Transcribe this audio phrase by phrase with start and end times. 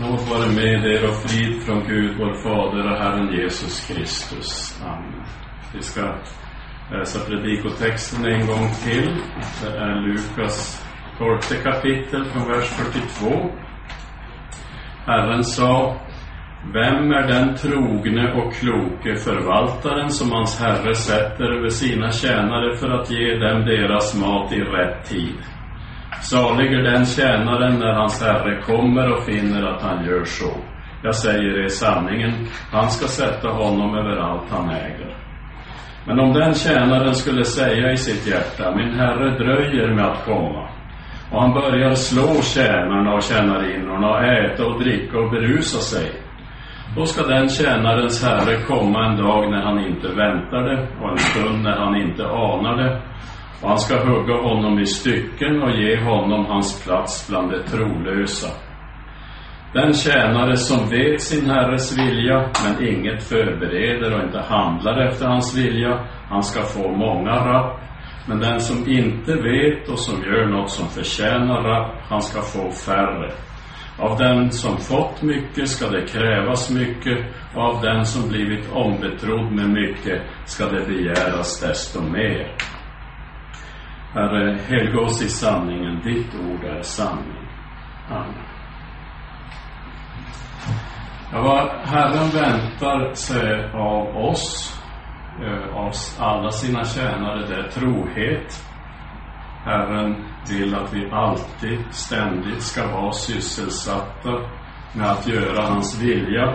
[0.00, 4.80] Nåd vare med er och frid från Gud, vår Fader och Herren Jesus Kristus.
[4.84, 5.24] Amen.
[5.74, 6.14] Vi ska
[6.90, 9.16] läsa predikotexten en gång till.
[9.62, 10.86] Det är Lukas
[11.18, 13.50] 12 kapitel från vers 42.
[15.06, 16.00] Herren sa,
[16.74, 22.88] Vem är den trogne och kloke förvaltaren som hans herre sätter över sina tjänare för
[22.88, 25.36] att ge dem deras mat i rätt tid?
[26.30, 30.52] Salig är den tjänaren när hans herre kommer och finner att han gör så.
[31.02, 32.32] Jag säger er sanningen,
[32.72, 35.16] han ska sätta honom över allt han äger.
[36.06, 40.68] Men om den tjänaren skulle säga i sitt hjärta, min herre dröjer med att komma,
[41.30, 46.10] och han börjar slå tjänarna och tjänarinnorna och äta och dricka och berusa sig,
[46.96, 51.18] då ska den tjänarens herre komma en dag när han inte väntar det och en
[51.18, 53.02] stund när han inte anar det
[53.62, 58.48] och han ska hugga honom i stycken och ge honom hans plats bland de trolösa.
[59.74, 65.56] Den tjänare som vet sin herres vilja, men inget förbereder och inte handlar efter hans
[65.56, 67.80] vilja, han ska få många rapp.
[68.28, 72.70] Men den som inte vet och som gör något som förtjänar rapp, han ska få
[72.70, 73.32] färre.
[73.98, 77.18] Av den som fått mycket ska det krävas mycket,
[77.54, 82.56] och av den som blivit ombetrodd med mycket ska det begäras desto mer.
[84.14, 86.00] Herre, helga oss i sanningen.
[86.04, 87.48] Ditt ord är sanning.
[88.10, 88.52] Amen.
[91.32, 94.80] Ja, vad Herren väntar sig av oss,
[95.42, 98.64] eh, av alla sina tjänare, det är trohet.
[99.64, 104.30] Herren vill att vi alltid, ständigt ska vara sysselsatta
[104.94, 106.54] med att göra hans vilja.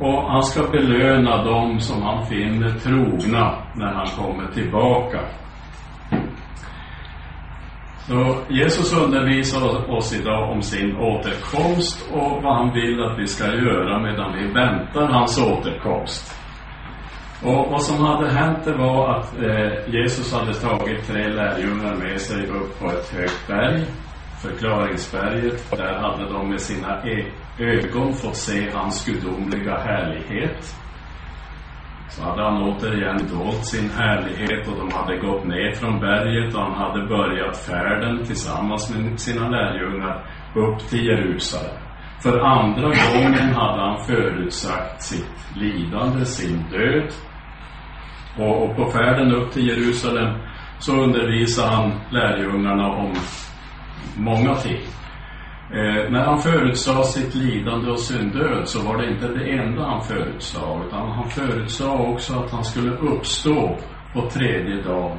[0.00, 5.20] Och han ska belöna dem som han finner trogna när han kommer tillbaka.
[8.06, 13.44] Så Jesus undervisar oss idag om sin återkomst och vad han vill att vi ska
[13.44, 16.40] göra medan vi väntar hans återkomst.
[17.42, 22.20] Och vad som hade hänt det var att eh, Jesus hade tagit tre lärjungar med
[22.20, 23.84] sig upp på ett högt berg,
[24.42, 25.70] förklaringsberget.
[25.70, 27.24] Där hade de med sina e
[27.58, 30.76] ögon fått se hans gudomliga härlighet.
[32.14, 36.60] Så hade han återigen dolt sin härlighet och de hade gått ner från berget och
[36.60, 41.76] han hade börjat färden tillsammans med sina lärjungar upp till Jerusalem.
[42.22, 47.12] För andra gången hade han förutsagt sitt lidande, sin död.
[48.38, 50.38] Och, och på färden upp till Jerusalem
[50.78, 53.14] så undervisade han lärjungarna om
[54.16, 54.80] många ting.
[55.74, 59.82] Eh, när han förutsade sitt lidande och sin död så var det inte det enda
[59.82, 63.78] han förutsade, utan han förutsade också att han skulle uppstå
[64.12, 65.18] på tredje dagen.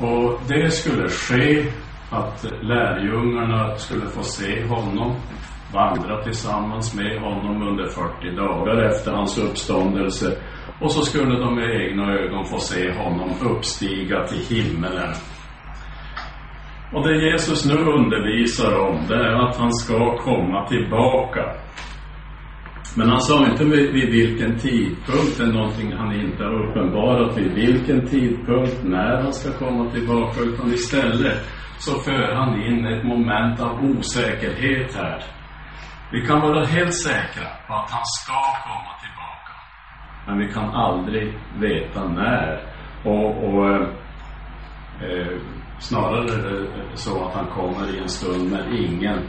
[0.00, 1.66] Och det skulle ske
[2.10, 5.14] att lärjungarna skulle få se honom,
[5.72, 10.36] vandra tillsammans med honom under 40 dagar efter hans uppståndelse.
[10.80, 15.14] Och så skulle de med egna ögon få se honom uppstiga till himmelen
[16.92, 21.44] och det Jesus nu undervisar om, det är att han ska komma tillbaka.
[22.96, 27.38] Men han sa inte vid, vid vilken tidpunkt, det är någonting han inte har uppenbarat
[27.38, 31.38] vid vilken tidpunkt, när han ska komma tillbaka, utan istället
[31.78, 35.22] så för han in ett moment av osäkerhet här.
[36.12, 39.54] Vi kan vara helt säkra på att han ska komma tillbaka.
[40.26, 42.62] Men vi kan aldrig veta när.
[43.04, 43.88] Och, och eh,
[45.02, 45.38] eh
[45.80, 49.28] Snarare är det så att han kommer i en stund när ingen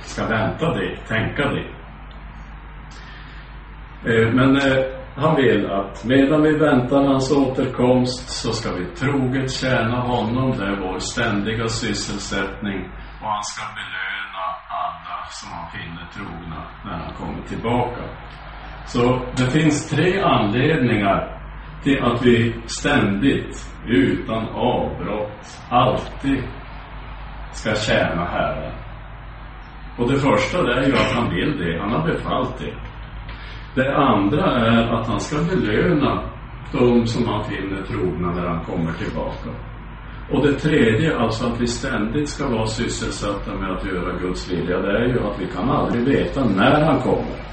[0.00, 1.66] ska vänta det, tänka det.
[4.10, 4.84] Eh, men eh,
[5.16, 10.58] han vill att medan vi väntar hans återkomst så ska vi troget tjäna honom.
[10.58, 12.80] Det är vår ständiga sysselsättning.
[13.22, 14.44] Och han ska belöna
[14.82, 18.02] alla som han finner trogna när han kommer tillbaka.
[18.86, 21.37] Så det finns tre anledningar
[21.82, 26.42] till att vi ständigt, utan avbrott, alltid
[27.52, 28.72] ska tjäna Herren.
[29.98, 32.74] Och det första det är ju att han vill det, han har befallt det.
[33.74, 36.22] Det andra är att han ska belöna
[36.72, 39.50] de som han finner trogna när han kommer tillbaka.
[40.30, 44.78] Och det tredje, alltså att vi ständigt ska vara sysselsatta med att göra Guds vilja,
[44.78, 47.47] det är ju att vi kan aldrig veta när han kommer.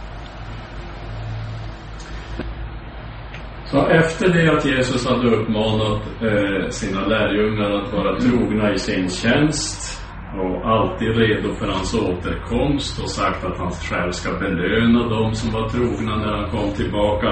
[3.66, 9.10] Så efter det att Jesus hade uppmanat eh, sina lärjungar att vara trogna i sin
[9.10, 10.02] tjänst
[10.40, 15.52] och alltid redo för hans återkomst och sagt att han själv ska belöna dem som
[15.52, 17.28] var trogna när han kom tillbaka.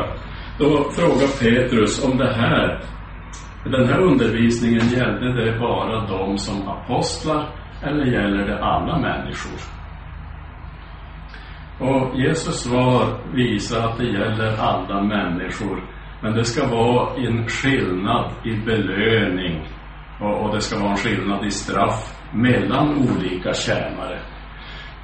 [0.59, 2.83] Då frågar Petrus om det här,
[3.65, 7.49] den här undervisningen gällde det bara dem som apostlar
[7.83, 9.59] eller gäller det alla människor?
[11.79, 15.92] Och Jesus svar visar att det gäller alla människor.
[16.23, 19.67] Men det ska vara en skillnad i belöning
[20.19, 24.19] och, och det ska vara en skillnad i straff mellan olika tjänare.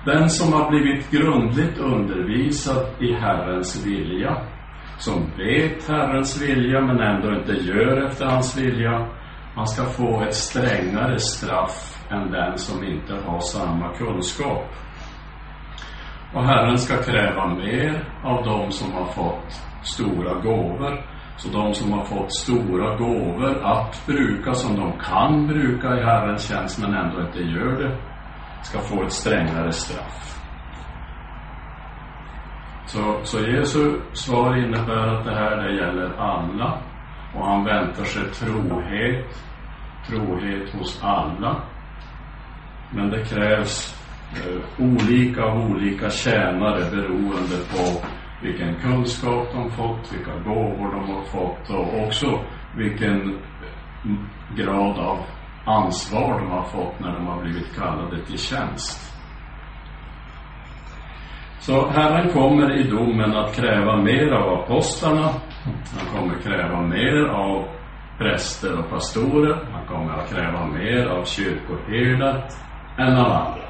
[0.06, 4.38] Den som har blivit grundligt undervisad i Herrens vilja,
[4.98, 9.08] som vet Herrens vilja men ändå inte gör efter hans vilja,
[9.56, 14.66] han ska få ett strängare straff än den som inte har samma kunskap.
[16.34, 21.06] Och Herren ska kräva mer av dem som har fått stora gåvor.
[21.38, 26.50] Så de som har fått stora gåvor att bruka som de kan bruka i Herrens
[26.50, 27.98] tjänst men ändå inte gör det,
[28.64, 30.40] ska få ett strängare straff.
[32.86, 36.82] Så, så Jesu svar innebär att det här det gäller alla
[37.36, 39.44] och han väntar sig trohet,
[40.08, 41.64] trohet hos alla.
[42.92, 44.04] Men det krävs
[44.36, 48.06] eh, olika av olika tjänare beroende på
[48.42, 52.40] vilken kunskap de fått, vilka gåvor de har fått och också
[52.76, 53.40] vilken
[54.56, 55.18] grad av
[55.66, 59.10] ansvar de har fått när de har blivit kallade till tjänst.
[61.60, 65.30] Så Herren kommer i domen att kräva mer av apostlarna.
[65.98, 67.68] Han kommer kräva mer av
[68.18, 69.68] präster och pastorer.
[69.72, 72.50] Han kommer att kräva mer av kyrkoherdar
[72.98, 73.64] än av andra.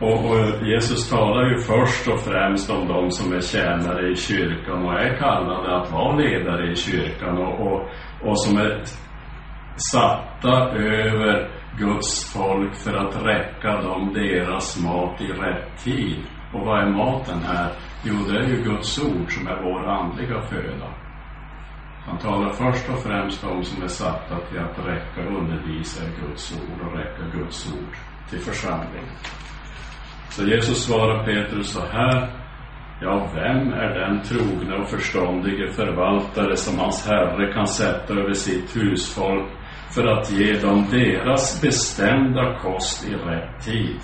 [0.00, 4.84] Och, och, Jesus talar ju först och främst om de som är tjänare i kyrkan
[4.84, 7.88] och är kallade att vara ledare i kyrkan och, och,
[8.22, 8.82] och som är
[9.92, 16.24] satta över Guds folk för att räcka dem deras mat i rätt tid.
[16.54, 17.72] Och vad är maten här?
[18.04, 20.94] Jo, det är ju Guds ord som är vår andliga föda.
[22.06, 26.10] Han talar först och främst om som är satta till att räcka och undervisa i
[26.20, 27.96] Guds ord och räcka Guds ord
[28.30, 29.16] till församlingen.
[30.30, 32.28] Så Jesus svarar Petrus så här.
[33.00, 38.76] Ja, vem är den trogne och förståndige förvaltare som hans herre kan sätta över sitt
[38.76, 39.48] husfolk
[39.94, 44.00] för att ge dem deras bestämda kost i rätt tid?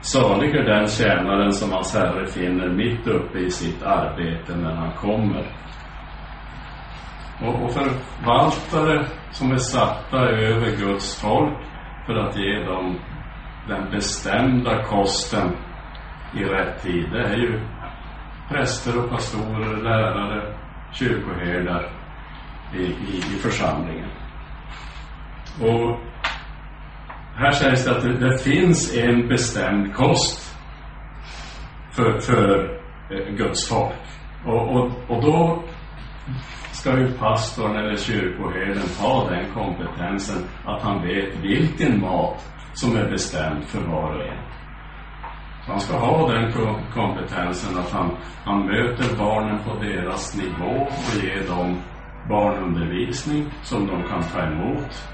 [0.00, 4.92] Salig är den tjänaren som hans herre finner mitt uppe i sitt arbete när han
[4.92, 5.46] kommer.
[7.42, 11.58] Och, och förvaltare som är satta över Guds folk
[12.06, 12.98] för att ge dem
[13.68, 15.56] den bestämda kosten
[16.34, 17.60] i rätt tid, det är ju
[18.48, 20.54] präster och pastorer, lärare,
[20.92, 21.92] kyrkoherdar
[22.74, 24.08] i, i, i församlingen.
[25.60, 25.98] Och
[27.36, 30.56] här sägs det att det, det finns en bestämd kost
[31.92, 32.70] för, för
[33.10, 33.94] eh, Guds folk.
[34.46, 35.62] Och, och, och då
[36.72, 42.44] ska ju pastorn eller kyrkoherden ha den kompetensen att han vet vilken mat
[42.80, 44.42] som är bestämd för var och en.
[45.64, 46.52] Så han ska ha den
[46.94, 48.10] kompetensen att han,
[48.44, 51.76] han möter barnen på deras nivå och ger dem
[52.28, 55.08] barnundervisning som de kan ta emot.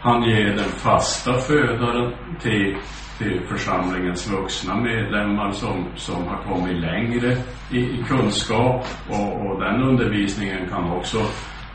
[0.00, 2.76] Han ger den fasta födaren till,
[3.18, 7.36] till församlingens vuxna medlemmar som, som har kommit längre
[7.70, 11.18] i, i kunskap och, och, den undervisningen kan också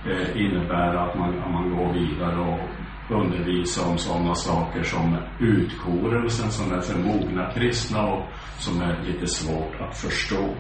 [0.09, 2.59] eh, innebära att man, att man går vidare och
[3.13, 9.27] undervisa om sådana saker som utkorelsen som är för mogna kristna och som är lite
[9.27, 10.55] svårt att förstå.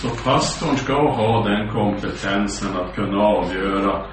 [0.00, 4.06] Så pastorn ska ha den kompetensen att kunna avgöra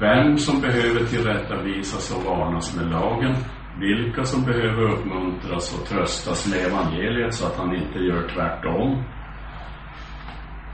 [0.00, 3.34] vem som behöver tillrättavisas och varnas med lagen,
[3.78, 9.04] vilka som behöver uppmuntras och tröstas med evangeliet så att han inte gör tvärtom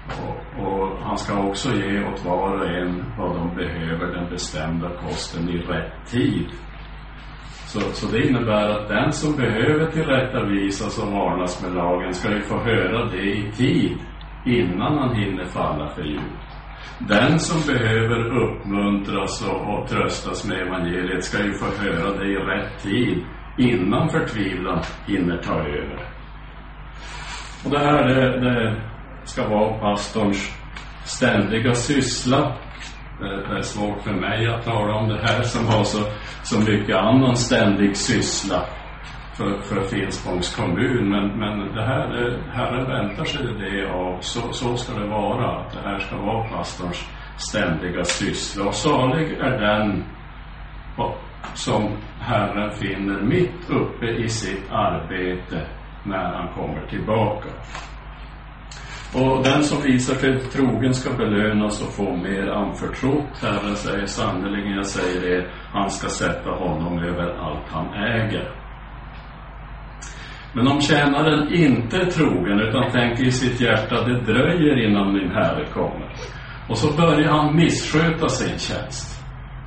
[0.09, 4.91] och, och, han ska också ge åt var och en vad de behöver, den bestämda
[4.91, 6.49] kosten i rätt tid.
[7.67, 12.43] Så, så det innebär att den som behöver tillrättavisas och varnas med lagen ska ju
[12.43, 13.99] få höra det i tid
[14.47, 16.55] innan han hinner falla för djupt.
[16.99, 22.37] Den som behöver uppmuntras och, och tröstas med evangeliet ska ju få höra det i
[22.37, 23.25] rätt tid
[23.59, 26.09] innan förtvivlan hinner ta över.
[27.65, 28.83] Och det här det, det
[29.25, 30.51] ska vara pastorns
[31.05, 32.57] ständiga syssla.
[33.21, 35.99] Det är svårt för mig att tala om det här som har så,
[36.43, 38.63] så mycket annan ständig syssla
[39.37, 41.11] för, för Finspångs kommun.
[41.11, 45.61] Men, men det här, det, Herren väntar sig det av, så, så ska det vara,
[45.61, 48.65] att det här ska vara pastorns ständiga syssla.
[48.65, 50.05] Och salig är den
[51.55, 55.67] som Herren finner mitt uppe i sitt arbete
[56.05, 57.49] när han kommer tillbaka.
[59.15, 63.43] Och den som visar sig trogen ska belönas och få mer anförtrott.
[63.43, 68.51] Herren säger sannerligen, jag säger er, han ska sätta honom över allt han äger.
[70.55, 75.31] Men om tjänaren inte är trogen utan tänker i sitt hjärta det dröjer innan min
[75.31, 76.15] herre kommer.
[76.69, 79.25] Och så börjar han missköta sin tjänst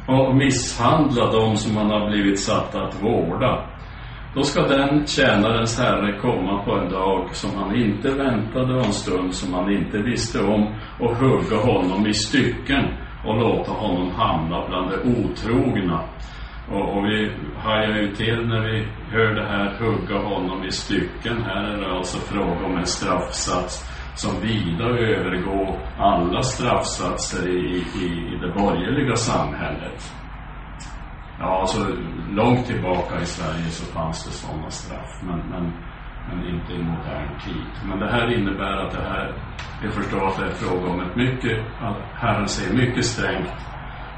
[0.08, 3.77] och misshandla dem som han har blivit satt att vårda.
[4.38, 8.94] Då ska den tjänarens herre komma på en dag som han inte väntade och en
[8.94, 12.84] stund som han inte visste om och hugga honom i stycken
[13.24, 16.04] och låta honom hamna bland de otrogna.
[16.68, 21.44] Och, och vi hajar ju till när vi hör det här hugga honom i stycken.
[21.44, 28.34] Här är det alltså fråga om en straffsats som vida övergår alla straffsatser i, i,
[28.34, 30.27] i det borgerliga samhället.
[31.40, 31.88] Ja, alltså
[32.30, 35.64] långt tillbaka i Sverige så fanns det sådana straff, men, men,
[36.28, 37.72] men inte i modern tid.
[37.86, 39.34] Men det här innebär att det här,
[39.84, 43.54] jag förstår att det är fråga om ett mycket, att Herren ser mycket strängt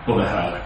[0.05, 0.61] på det här.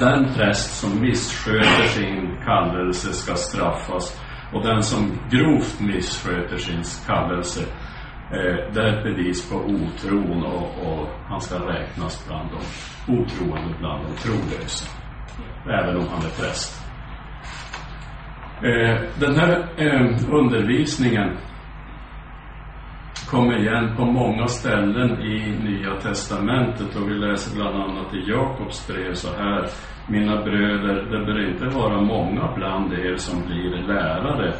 [0.00, 4.20] Den präst som missköter sin kallelse ska straffas
[4.52, 7.64] och den som grovt missköter sin kallelse
[8.30, 12.60] Eh, det är ett bevis på otron och, och, han ska räknas bland de
[13.12, 14.97] otroende, bland de trolösa.
[15.70, 16.84] Även om han är präst.
[18.62, 21.36] Eh, den här eh, undervisningen
[23.30, 28.86] kommer igen på många ställen i Nya Testamentet och vi läser bland annat i Jakobs
[28.88, 29.68] brev så här
[30.10, 34.54] Mina bröder, det bör inte vara många bland er som blir lärare.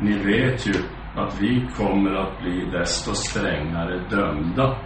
[0.00, 0.74] Ni vet ju
[1.16, 4.76] att vi kommer att bli desto strängare dömda.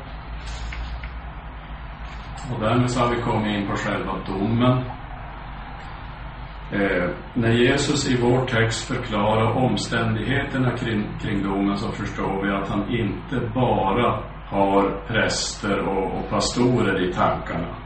[2.52, 4.85] Och därmed så har vi kommit in på själva domen.
[6.74, 12.68] Eh, när Jesus i vår text förklarar omständigheterna kring, kring domen så förstår vi att
[12.68, 17.76] han inte bara har präster och, och pastorer i tankarna.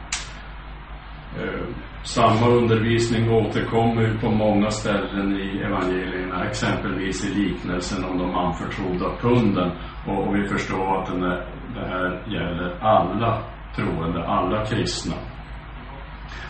[1.37, 1.65] Eh,
[2.03, 9.15] samma undervisning återkommer ju på många ställen i evangelierna, exempelvis i liknelsen om de anförtrodda
[9.21, 9.71] kunden.
[10.07, 13.41] Och, och vi förstår att den är, det här gäller alla
[13.75, 15.15] troende, alla kristna.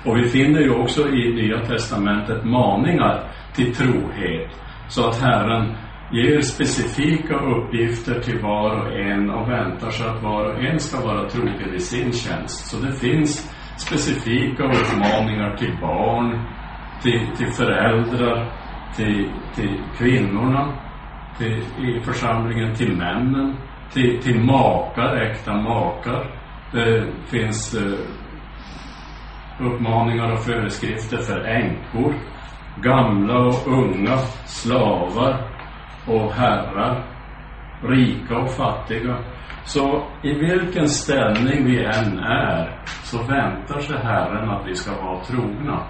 [0.06, 3.24] Och vi finner ju också i Nya Testamentet maningar
[3.56, 4.52] till trohet,
[4.88, 5.76] så att Herren
[6.12, 11.08] ger specifika uppgifter till var och en och väntar sig att var och en ska
[11.08, 12.72] vara trogen i sin tjänst.
[12.72, 16.46] Så det finns specifika uppmaningar till barn,
[17.02, 18.52] till, till föräldrar,
[18.96, 20.74] till, till kvinnorna,
[21.38, 23.56] till, i församlingen, till männen,
[23.94, 26.32] till, till makar, äkta makar.
[26.72, 28.00] Det finns eh,
[29.60, 32.14] uppmaningar och föreskrifter för änkor,
[32.82, 35.50] gamla och unga, slavar
[36.08, 37.06] och herrar,
[37.84, 39.18] rika och fattiga.
[39.64, 45.24] Så i vilken ställning vi än är så väntar sig Herren att vi ska vara
[45.24, 45.88] trogna.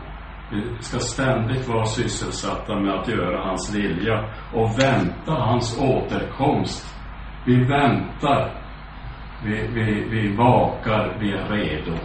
[0.52, 6.96] Vi ska ständigt vara sysselsatta med att göra hans vilja och vänta hans återkomst.
[7.46, 8.52] Vi väntar,
[9.44, 11.98] vi, vi, vi vakar, vi är redo.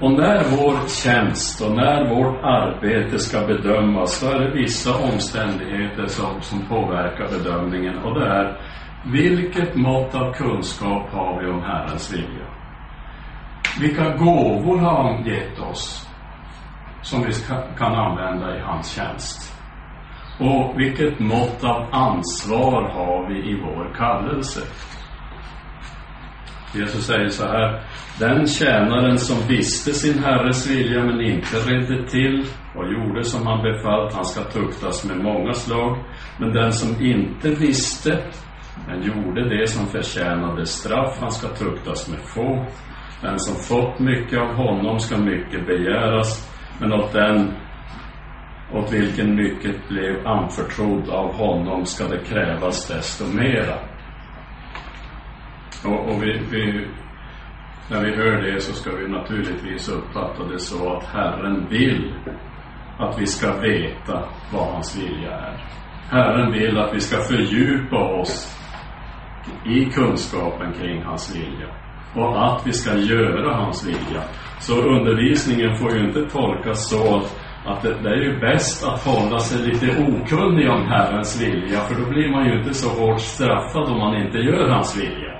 [0.00, 6.06] Och när vår tjänst och när vårt arbete ska bedömas så är det vissa omständigheter
[6.06, 8.60] som, som påverkar bedömningen och det är
[9.04, 12.46] vilket mått av kunskap har vi om Herrens vilja?
[13.80, 16.08] Vilka gåvor har han gett oss
[17.02, 17.32] som vi
[17.78, 19.56] kan använda i hans tjänst?
[20.38, 24.60] Och vilket mått av ansvar har vi i vår kallelse?
[26.74, 27.82] Jesus säger så här,
[28.18, 33.62] den tjänaren som visste sin herres vilja men inte redde till och gjorde som han
[33.62, 36.04] befallt, han ska tuktas med många slag.
[36.38, 38.18] Men den som inte visste
[38.86, 42.66] men gjorde det som förtjänade straff, han ska tuktas med få.
[43.22, 46.50] Den som fått mycket av honom ska mycket begäras,
[46.80, 47.54] men åt den
[48.72, 53.89] åt vilken mycket blev anförtrodd av honom ska det krävas desto mera.
[55.84, 56.86] Och, och vi, vi,
[57.90, 62.14] när vi hör det så ska vi naturligtvis uppfatta det så att Herren vill
[62.98, 65.64] att vi ska veta vad hans vilja är.
[66.10, 68.56] Herren vill att vi ska fördjupa oss
[69.66, 71.68] i kunskapen kring hans vilja
[72.14, 74.22] och att vi ska göra hans vilja.
[74.58, 77.22] Så undervisningen får ju inte tolkas så
[77.66, 81.94] att det, det, är ju bäst att hålla sig lite okunnig om Herrens vilja, för
[82.02, 85.39] då blir man ju inte så hårt straffad om man inte gör hans vilja.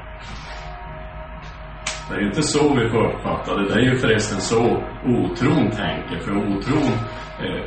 [2.10, 3.68] Det är ju inte så vi får uppfatta det.
[3.68, 6.92] Det är ju förresten så otron tänker, för otron
[7.42, 7.62] eh,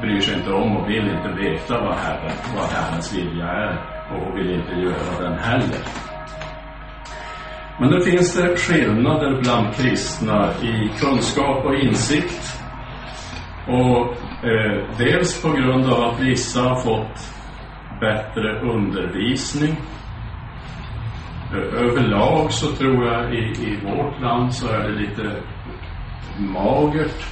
[0.00, 3.72] bryr sig inte om och vill inte veta vad, Herren, vad Herrens vilja är
[4.14, 5.78] och vill inte göra den heller.
[7.80, 12.58] Men det finns det skillnader bland kristna i kunskap och insikt.
[13.68, 17.18] Och Eh, dels på grund av att vissa har fått
[18.00, 19.76] bättre undervisning.
[21.54, 25.42] Överlag så tror jag i, i vårt land så är det lite
[26.38, 27.24] magert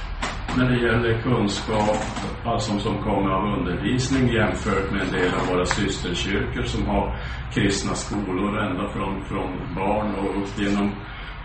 [0.57, 1.97] när det gäller kunskap
[2.45, 7.15] alltså som kommer av undervisning jämfört med en del av våra systerkyrkor som har
[7.53, 10.91] kristna skolor ända från, från barn och upp genom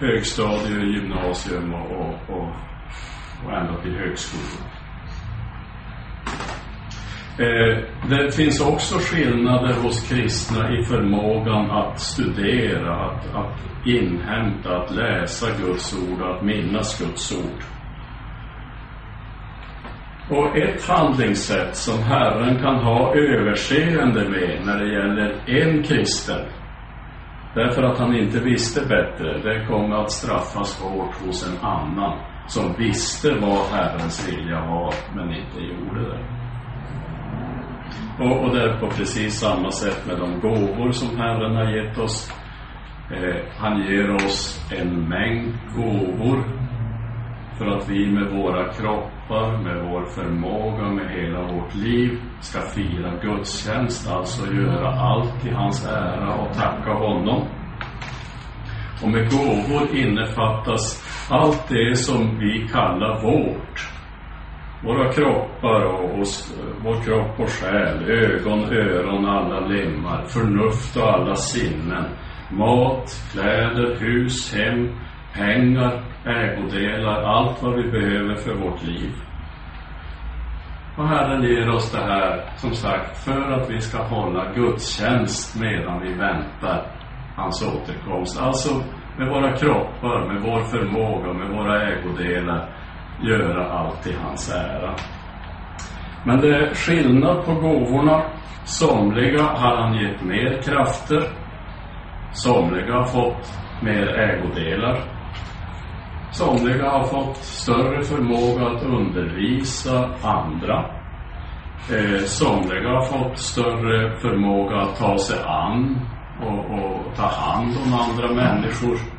[0.01, 2.57] högstadium, gymnasium och, och, och,
[3.45, 4.76] och ända till högskolan.
[7.39, 7.79] Eh,
[8.09, 15.47] det finns också skillnader hos kristna i förmågan att studera, att, att inhämta, att läsa
[15.63, 17.63] Guds ord och att minnas Guds ord.
[20.31, 26.47] Och ett handlingssätt som Herren kan ha överseende med när det gäller en kristen,
[27.55, 32.75] därför att han inte visste bättre, det kommer att straffas hårt hos en annan som
[32.79, 36.36] visste vad Herrens vilja var, men inte gjorde det.
[38.19, 41.99] Och, och det är på precis samma sätt med de gåvor som Herren har gett
[41.99, 42.33] oss.
[43.11, 46.45] Eh, han ger oss en mängd gåvor
[47.59, 53.17] för att vi med våra kroppar, med vår förmåga, med hela vårt liv ska fira
[53.23, 57.49] gudstjänst, alltså göra allt till hans ära och tacka honom.
[59.03, 63.96] Och med gåvor innefattas allt det som vi kallar vårt
[64.85, 66.27] våra kroppar och, och
[66.85, 72.05] vår kropp och själ, ögon, öron, alla lemmar, förnuft och alla sinnen,
[72.51, 74.89] mat, kläder, hus, hem,
[75.35, 79.13] pengar, ägodelar, allt vad vi behöver för vårt liv.
[80.97, 86.03] Och Herren ger oss det här, som sagt, för att vi ska hålla gudstjänst medan
[86.03, 86.87] vi väntar
[87.37, 88.41] hans återkomst.
[88.41, 88.75] Alltså
[89.19, 92.86] med våra kroppar, med vår förmåga, med våra ägodelar
[93.23, 94.95] göra allt i hans ära.
[96.25, 98.23] Men det är skillnad på gåvorna.
[98.65, 101.23] Somliga har han gett mer krafter.
[102.33, 104.99] Somliga har fått mer ägodelar.
[106.31, 110.85] Somliga har fått större förmåga att undervisa andra.
[111.91, 116.01] Eh, somliga har fått större förmåga att ta sig an
[116.43, 119.16] och, och ta hand om andra människor.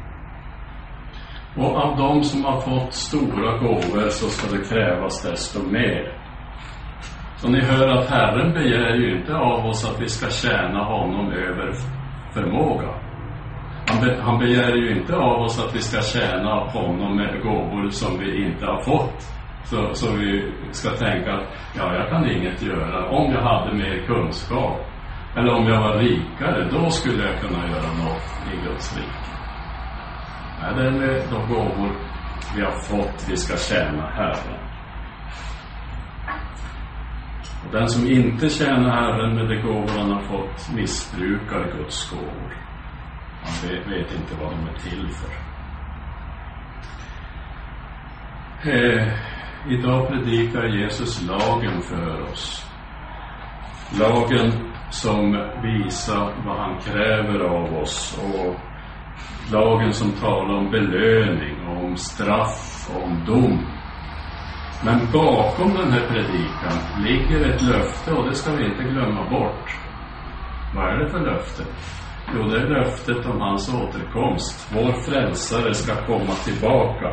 [1.57, 6.17] Och av de som har fått stora gåvor så ska det krävas desto mer.
[7.35, 11.31] Så ni hör att Herren begär ju inte av oss att vi ska tjäna honom
[11.31, 11.71] över
[12.33, 12.89] förmåga.
[13.87, 17.89] Han, be, han begär ju inte av oss att vi ska tjäna honom med gåvor
[17.89, 19.21] som vi inte har fått.
[19.63, 23.09] Så, så vi ska tänka att ja, jag kan inget göra.
[23.09, 24.79] Om jag hade mer kunskap
[25.35, 29.36] eller om jag var rikare, då skulle jag kunna göra något i Guds rike.
[30.61, 31.95] Nej, det är med eh, de gåvor
[32.55, 34.59] vi har fått vi ska tjäna Herren.
[37.65, 42.57] Och den som inte tjänar Herren med de gåvor han har fått missbrukar Guds gåvor.
[43.43, 45.47] Han vet, vet inte vad de är till för.
[48.71, 49.13] Eh,
[49.69, 52.71] idag predikar Jesus lagen för oss.
[53.99, 54.51] Lagen
[54.89, 55.31] som
[55.63, 58.55] visar vad han kräver av oss och
[59.51, 63.77] lagen som talar om belöning, om straff, om dom.
[64.85, 69.77] Men bakom den här predikan ligger ett löfte och det ska vi inte glömma bort.
[70.75, 71.63] Vad är det för löfte?
[72.35, 74.71] Jo, det är löftet om hans återkomst.
[74.73, 77.07] Vår frälsare ska komma tillbaka.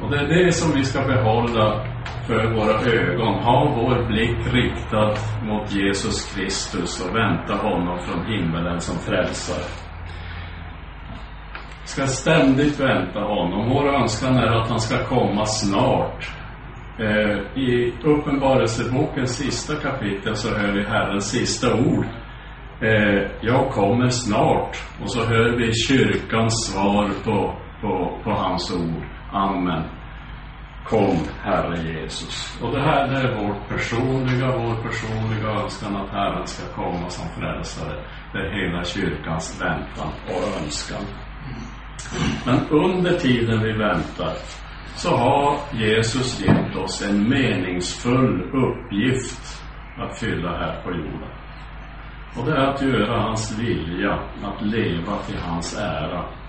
[0.00, 1.86] Och det är det som vi ska behålla
[2.26, 3.34] för våra ögon.
[3.34, 9.81] Ha vår blick riktad mot Jesus Kristus och vänta honom från himmelen som frälsare
[11.92, 13.70] ska ständigt vänta honom.
[13.70, 16.30] Vår önskan är att han ska komma snart.
[16.98, 22.06] Eh, I Uppenbarelsebokens sista kapitel så hör vi Herrens sista ord.
[22.82, 24.76] Eh, jag kommer snart.
[25.02, 29.04] Och så hör vi kyrkans svar på, på, på hans ord.
[29.32, 29.82] Amen.
[30.84, 32.58] Kom, Herre Jesus.
[32.62, 37.28] Och det här det är vårt personliga, vår personliga önskan att Herren ska komma som
[37.40, 38.04] frälsare.
[38.32, 41.04] Det är hela kyrkans väntan och önskan.
[42.46, 44.32] Men under tiden vi väntar
[44.96, 49.62] så har Jesus gett oss en meningsfull uppgift
[49.98, 51.30] att fylla här på jorden.
[52.36, 56.41] Och det är att göra hans vilja, att leva till hans ära.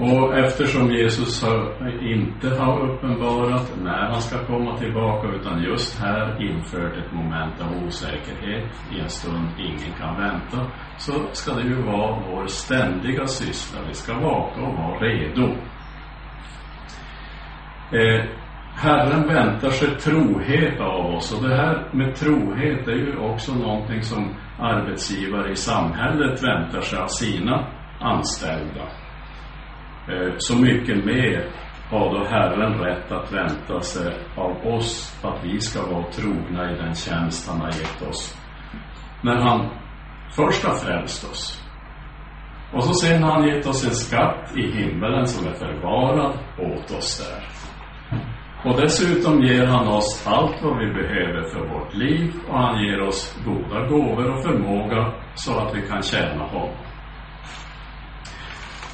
[0.00, 6.42] Och eftersom Jesus har, inte har uppenbarat när han ska komma tillbaka utan just här
[6.50, 8.64] infört ett moment av osäkerhet
[8.96, 13.80] i en stund ingen kan vänta så ska det ju vara vår ständiga syssla.
[13.88, 15.44] Vi ska vaka och vara redo.
[17.92, 18.24] Eh,
[18.74, 24.02] Herren väntar sig trohet av oss och det här med trohet är ju också någonting
[24.02, 27.66] som arbetsgivare i samhället väntar sig av sina
[28.00, 28.99] anställda.
[30.08, 31.50] Eh, så mycket mer
[31.90, 36.74] har då Herren rätt att vänta sig av oss att vi ska vara trogna i
[36.74, 38.36] den tjänst han har gett oss.
[39.22, 39.70] När han
[40.36, 41.64] först har frälst oss.
[42.72, 46.90] Och så sen har han gett oss en skatt i himmelen som är förvarad åt
[46.90, 47.44] oss där.
[48.64, 53.00] Och dessutom ger han oss allt vad vi behöver för vårt liv och han ger
[53.00, 56.89] oss goda gåvor och förmåga så att vi kan tjäna honom.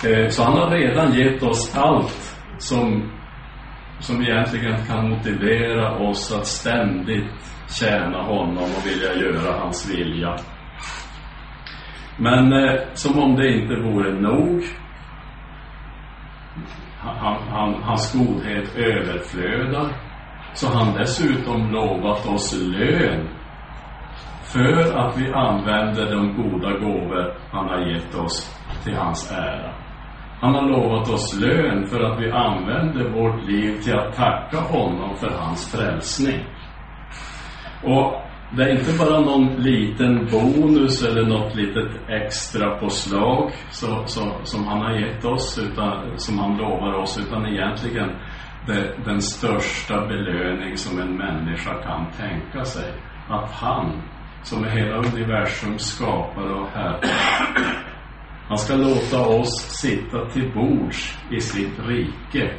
[0.05, 3.13] Eh, så han har redan gett oss allt som,
[4.01, 10.37] som egentligen kan motivera oss att ständigt tjäna honom och vilja göra hans vilja.
[12.19, 14.63] Men eh, som om det inte vore nog
[16.99, 19.89] han, han, hans godhet överflödar,
[20.55, 23.29] så han dessutom lovat oss lön
[24.43, 29.86] för att vi använder de goda gåvor han har gett oss till hans ära.
[30.41, 35.17] Han har lovat oss lön för att vi använder vårt liv till att tacka honom
[35.17, 36.45] för hans frälsning.
[37.83, 38.23] Och
[38.57, 44.67] det är inte bara någon liten bonus eller något litet extra påslag så, så, som
[44.67, 48.09] han har gett oss, utan, som han lovar oss, utan egentligen
[48.67, 52.93] det, den största belöning som en människa kan tänka sig.
[53.29, 54.03] Att han,
[54.43, 57.01] som är hela universums skapare och herre,
[58.49, 62.55] han ska låta oss sitta till bords i sitt rike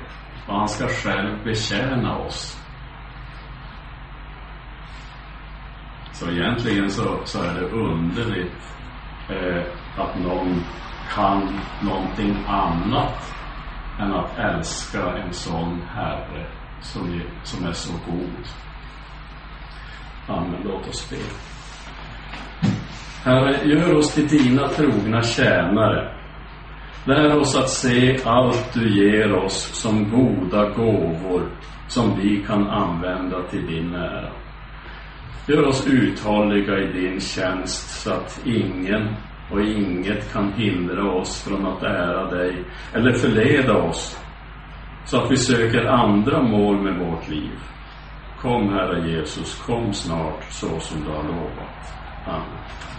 [0.47, 2.63] och han ska själv betjäna oss.
[6.13, 8.77] Så egentligen så, så är det underligt
[9.29, 9.63] eh,
[9.97, 10.63] att någon
[11.15, 13.33] kan någonting annat
[13.99, 16.47] än att älska en sån Herre
[16.81, 18.47] som, är, som är så god.
[20.27, 20.61] Amen.
[20.63, 21.17] Låt oss be.
[23.27, 26.13] Herre, gör oss till dina trogna tjänare.
[27.05, 31.49] Lär oss att se allt du ger oss som goda gåvor
[31.87, 34.31] som vi kan använda till din ära.
[35.47, 39.15] Gör oss uthålliga i din tjänst så att ingen
[39.51, 42.63] och inget kan hindra oss från att ära dig
[42.93, 44.19] eller förleda oss
[45.05, 47.59] så att vi söker andra mål med vårt liv.
[48.41, 51.93] Kom Herre Jesus, kom snart så som du har lovat.
[52.25, 52.96] Amen.